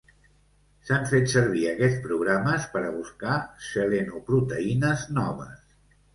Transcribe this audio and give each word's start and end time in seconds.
S'han 0.85 1.03
fet 1.11 1.29
servir 1.33 1.67
aquests 1.71 1.99
programes 2.05 2.65
per 2.73 2.83
a 2.89 2.91
buscar 2.97 3.37
selenoproteïnes 3.67 5.07
noves. 5.21 5.63